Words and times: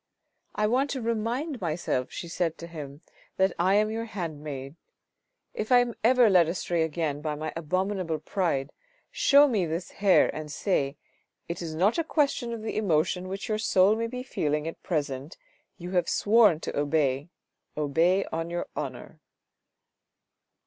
"I 0.55 0.65
want 0.65 0.89
to 0.89 0.99
remind 0.99 1.61
myself," 1.61 2.09
she 2.11 2.27
said 2.27 2.57
to 2.57 2.65
him," 2.65 3.01
that 3.37 3.53
I 3.59 3.75
am 3.75 3.91
your 3.91 4.05
handmaid. 4.05 4.75
If 5.53 5.71
I 5.71 5.77
am 5.77 5.93
ever 6.03 6.27
led 6.27 6.47
astray 6.49 6.81
again 6.81 7.21
by 7.21 7.35
my 7.35 7.53
abominable 7.55 8.17
pride, 8.17 8.71
show 9.11 9.47
me 9.47 9.67
this 9.67 9.91
hair 9.91 10.35
and 10.35 10.51
say, 10.51 10.97
* 11.21 11.47
It 11.47 11.61
is 11.61 11.75
not 11.75 11.99
a 11.99 12.03
question 12.03 12.51
of 12.51 12.63
the 12.63 12.77
emotion 12.77 13.27
which 13.27 13.47
your 13.47 13.59
soul 13.59 13.95
may 13.95 14.07
be 14.07 14.23
feeling 14.23 14.67
at 14.67 14.81
present, 14.81 15.37
you 15.77 15.91
have 15.91 16.09
sworn 16.09 16.59
to 16.61 16.75
obey, 16.75 17.29
obey 17.77 18.25
on 18.33 18.49
your 18.49 18.65
honour." 18.75 19.19